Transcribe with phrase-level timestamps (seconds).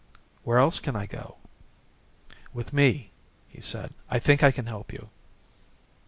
[0.43, 1.37] "Where else can I go?"
[2.55, 3.11] "With me,"
[3.47, 3.93] he said.
[4.09, 5.09] "I think I can help you."